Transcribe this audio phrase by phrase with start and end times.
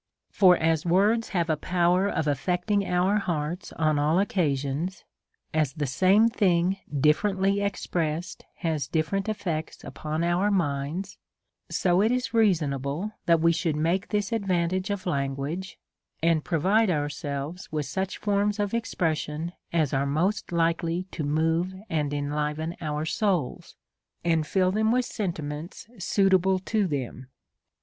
[0.31, 5.03] For as words have a power of alTecting our hearts on all occasions,
[5.53, 11.19] as the same thing differently expressed has different efiects upon our minds,
[11.69, 15.77] so it is reason able that we should make this advantage of language,
[16.23, 22.11] and provide ourselves with such forms of expressions as are most likely to move and
[22.11, 23.75] enliven our souls,
[24.25, 27.27] and till them with sentiments suitable to them.